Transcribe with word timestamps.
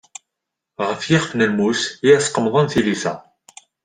Ɣef 0.87 1.01
yixef 1.09 1.31
n 1.33 1.47
lmus 1.51 1.81
i 2.07 2.09
as-qemḍen 2.17 2.67
tilisa. 2.71 3.13